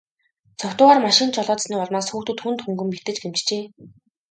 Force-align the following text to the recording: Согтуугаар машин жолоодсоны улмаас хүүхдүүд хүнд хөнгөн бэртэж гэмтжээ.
Согтуугаар 0.61 0.99
машин 1.07 1.29
жолоодсоны 1.35 1.75
улмаас 1.83 2.07
хүүхдүүд 2.09 2.39
хүнд 2.41 2.59
хөнгөн 2.61 2.89
бэртэж 2.91 3.17
гэмтжээ. 3.23 3.63